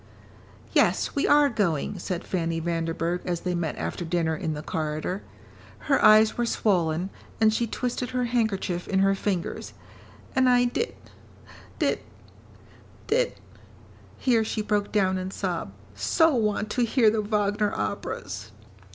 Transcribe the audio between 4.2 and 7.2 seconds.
in the corridor. Her eyes were swollen,